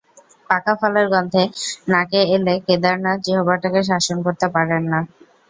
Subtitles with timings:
[0.49, 1.33] পাকা ফলের গন্ধ
[1.91, 4.99] নাকে এলে কেদারনাথ জিহ্বাটাকে শাসন করতে পারেন না।